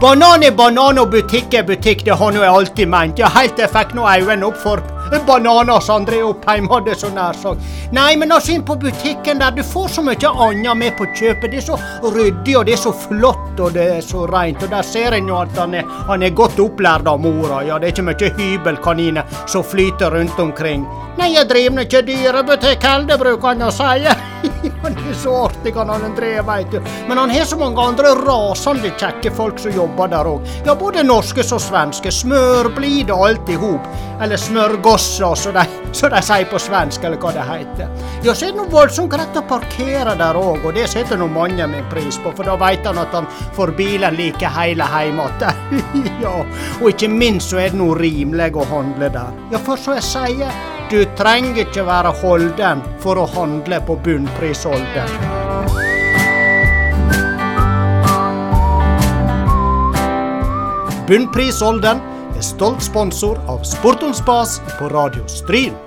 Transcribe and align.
Banan 0.00 0.42
er 0.44 0.52
banan 0.52 0.98
og 1.00 1.08
butikk 1.14 1.54
er 1.56 1.62
butikk, 1.64 2.02
det 2.04 2.18
har 2.20 2.32
nå 2.34 2.42
jeg 2.42 2.52
alltid 2.52 2.88
ment. 2.92 3.16
Ja, 3.16 3.30
helt 3.32 3.54
til 3.56 3.64
jeg 3.64 3.72
fikk 3.72 3.94
nå 3.96 4.04
øynene 4.04 4.44
opp 4.50 4.58
for 4.60 4.82
bananer 5.24 5.80
som 5.80 6.02
André 6.02 6.18
Oppheim 6.26 6.68
hadde 6.68 6.92
så 7.00 7.08
nær 7.14 7.38
sagt. 7.40 7.64
Nei, 7.96 8.10
men 8.20 8.34
altså 8.36 8.52
inn 8.52 8.64
på 8.66 8.76
butikken 8.82 9.40
der, 9.40 9.54
du 9.56 9.62
får 9.64 9.88
så 9.94 10.04
mye 10.04 10.34
annet 10.44 10.76
med 10.76 10.98
på 10.98 11.08
kjøpet. 11.16 11.48
Det 11.48 11.62
er 11.62 11.66
så 11.70 11.78
ryddig, 12.02 12.58
og 12.58 12.68
det 12.68 12.76
er 12.76 12.82
så 12.84 12.92
flott, 13.06 13.56
og 13.56 13.72
det 13.78 13.88
er 13.94 14.04
så 14.04 14.26
rent. 14.28 14.68
Og 14.68 14.76
der 14.76 14.84
ser 14.84 15.16
en 15.16 15.32
jo 15.32 15.40
at 15.40 15.56
han 15.56 15.80
er, 15.80 15.88
han 16.10 16.28
er 16.28 16.36
godt 16.42 16.60
opplært 16.60 17.08
av 17.08 17.22
mora. 17.24 17.62
Ja, 17.64 17.80
det 17.80 17.88
er 17.88 17.96
ikke 17.96 18.08
mye 18.10 18.32
hybelkaniner 18.36 19.36
som 19.48 19.64
flyter 19.64 20.12
rundt 20.12 20.44
omkring. 20.44 20.84
Nei, 21.16 21.32
jeg 21.38 21.48
driver 21.48 21.78
nå 21.78 21.88
ikke 21.88 22.04
dyrebutikk 22.04 22.90
heller, 22.92 23.24
bruker 23.24 23.54
han 23.54 23.70
å 23.70 23.72
si. 23.72 24.74
han 24.86 25.10
er 25.10 25.14
så 25.18 25.34
artig, 25.46 25.74
han 25.74 25.90
André, 25.90 26.32
veit 26.46 26.70
du. 26.70 26.80
Men 27.08 27.18
han 27.18 27.30
har 27.30 27.44
så 27.44 27.58
mange 27.58 27.82
andre 27.82 28.14
rasende 28.20 28.92
kjekke 28.98 29.32
folk 29.34 29.58
som 29.58 29.74
jobber 29.74 30.10
der 30.12 30.28
òg. 30.30 30.46
Ja, 30.66 30.76
både 30.78 31.02
norske 31.06 31.44
som 31.44 31.60
svenske. 31.62 32.12
Smørblide 32.14 33.14
alt 33.14 33.50
i 33.50 33.58
hop. 33.58 33.88
Eller 34.22 34.40
smørgossa, 34.40 35.32
som 35.36 35.56
de, 35.56 35.64
de 35.90 36.22
sier 36.24 36.46
på 36.50 36.60
svensk, 36.62 37.04
eller 37.04 37.20
hva 37.20 37.32
det 37.34 37.48
heter. 37.50 37.90
Ja, 38.24 38.34
så 38.34 38.48
er 38.48 38.54
det 38.56 38.68
voldsomt 38.72 39.12
greit 39.12 39.36
å 39.36 39.42
parkere 39.50 40.14
der 40.16 40.38
òg, 40.40 40.64
og 40.64 40.78
det 40.78 40.86
setter 40.92 41.20
nå 41.20 41.28
mange 41.32 41.66
min 41.68 41.84
pris 41.92 42.20
på, 42.22 42.32
for 42.36 42.48
da 42.48 42.56
veit 42.60 42.86
han 42.86 43.02
at 43.02 43.12
han 43.16 43.28
får 43.58 43.74
bilen 43.76 44.16
like 44.16 44.54
hele 44.56 44.86
heim 44.92 45.20
igjen. 45.20 45.84
ja, 46.24 46.38
og 46.78 46.88
ikke 46.92 47.10
minst 47.12 47.52
så 47.52 47.60
er 47.64 47.74
det 47.74 47.82
noe 47.82 47.98
rimelig 47.98 48.54
å 48.56 48.64
handle 48.70 49.10
der. 49.12 49.36
Ja, 49.52 49.60
for 49.60 49.80
så 49.80 49.98
jeg 49.98 50.06
sier 50.06 50.75
du 50.90 51.04
trenger 51.18 51.64
ikke 51.64 51.82
være 51.86 52.12
holden 52.20 52.82
for 53.02 53.18
å 53.18 53.26
handle 53.34 53.80
på 53.88 53.96
bunnprisholden. 54.04 55.16
Bunnprisholden 61.06 62.02
er 62.36 62.46
stolt 62.46 62.82
sponsor 62.82 63.38
av 63.50 63.66
Sport 63.66 64.06
om 64.06 64.14
på 64.78 64.90
Radio 64.94 65.26
Stryn. 65.30 65.85